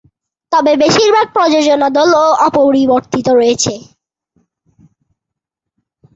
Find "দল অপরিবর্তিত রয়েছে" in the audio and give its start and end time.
1.97-3.73